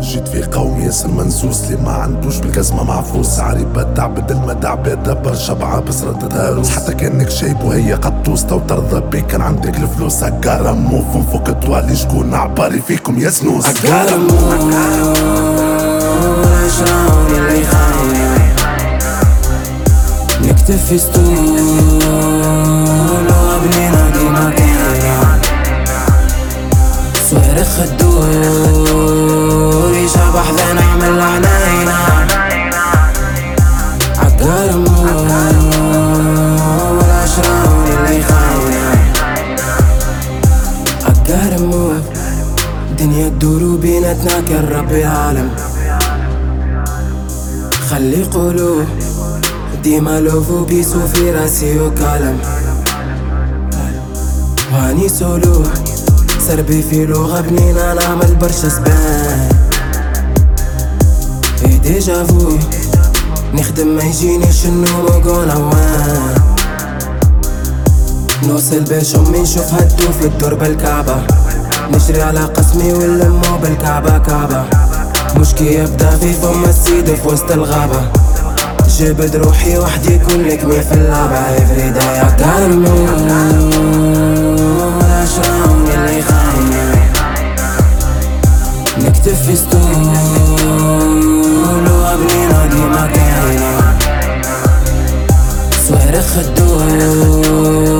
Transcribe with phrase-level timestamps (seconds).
[0.00, 5.34] في قوم ياسر منسوس اللي ما عندوش بالقسمة معفوس عريبة بدع بدل ما دع دبر
[5.34, 10.24] شبعة بس ردت هاروس حتى كأنك شايب وهي قطوس تو ترضى بيك كان عندك الفلوس
[10.24, 14.40] هكارا موف نفك توالي شكون عباري فيكم يا سنوس؟ هكارا موف
[16.78, 17.66] شراوني
[31.04, 32.26] عناينا
[34.18, 34.76] عقار
[36.92, 39.12] ولا شراوني اللي خاينة
[41.04, 42.00] عقار
[42.98, 45.50] دنيا تدور وبيناتنا كان ربي عالم
[47.90, 48.86] خلي قلوب
[49.82, 52.38] ديما لوفو بيسو في راسي وكلام
[54.72, 55.62] واني سولو
[56.48, 59.48] سربي في لغة بنينا نعمل برشا سبان
[61.86, 62.56] ديجا فو
[63.54, 66.34] نخدم ما يجينيش النوم وقول اوان
[68.48, 71.16] نوصل باش امي نشوف هدو في الدور بالكعبة
[71.92, 74.64] نجري على قسمي ونلمو بالكعبة كعبة
[75.36, 78.00] مش كي يبدا في فم السيد في وسط الغابة
[78.98, 83.06] جبد روحي وحدي كلك مي في اللعبة افري داي اكلمو
[85.22, 87.10] اشراوني اللي خاينة
[88.98, 91.05] نكتب في وابنينا
[92.76, 93.98] ديما كاينة
[95.88, 97.95] صويرخ الدور.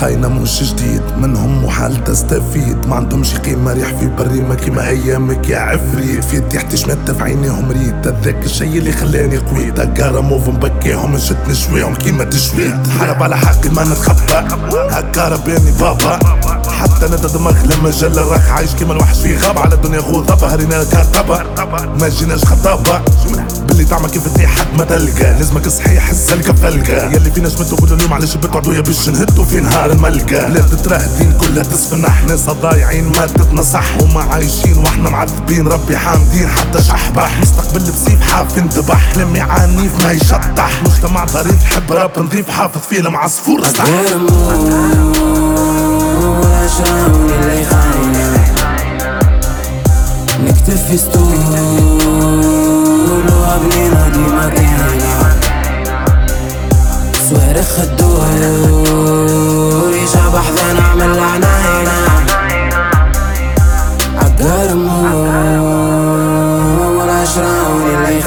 [0.00, 2.86] خاينة مش جديد منهم محال تستفيد.
[2.86, 7.70] ما عندهمش قيمة ريح في بريمة كيما أيامك يا عفريت في تحت شمت في عينيهم
[7.70, 8.06] ريت.
[8.06, 9.80] هذاك الشي اللي خلاني قويت.
[9.80, 12.74] هكا موف مبكيهم نشد نشويهم كيما تشويت.
[13.00, 14.32] حرب على حقي ما نتخبى.
[14.90, 16.18] هكا بيني بابا.
[16.80, 19.60] حتى ندى دماغ لما جل راك عايش كيما الوحش في غابة.
[19.60, 21.42] على الدنيا غوضبة هرينا كرطبة
[22.00, 23.00] ما جيناش خطابة.
[23.84, 25.32] تعمل كيف تطيح حد ما تلقى.
[25.38, 29.60] لازمك صحيح السلقة فلقة يلي فينا شمتوا كل اليوم علاش بتقعدوا يا باش نهدوا في
[29.60, 30.50] نهار الملقى.
[30.50, 32.24] لا تترهدين كلها تسفنح.
[32.24, 34.02] ناس ضايعين ما تتنصح.
[34.02, 35.68] وما عايشين وإحنا معذبين.
[35.68, 37.40] ربي حامدين حتى شحبح.
[37.40, 40.82] مستقبل بسيف حاف انذبح لمي عنيف ما يشطح.
[40.84, 42.50] مجتمع ظريف حب راب نظيف.
[42.50, 43.84] حافظ فيلم عصفور صح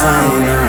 [0.00, 0.59] fine.